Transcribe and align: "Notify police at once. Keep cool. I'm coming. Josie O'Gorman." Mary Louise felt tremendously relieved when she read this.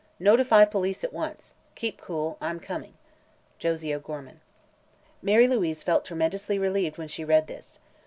"Notify 0.19 0.65
police 0.65 1.03
at 1.03 1.13
once. 1.13 1.53
Keep 1.75 2.01
cool. 2.01 2.35
I'm 2.41 2.59
coming. 2.59 2.95
Josie 3.59 3.93
O'Gorman." 3.93 4.41
Mary 5.21 5.47
Louise 5.47 5.83
felt 5.83 6.05
tremendously 6.05 6.57
relieved 6.57 6.97
when 6.97 7.07
she 7.07 7.23
read 7.23 7.45
this. 7.45 7.79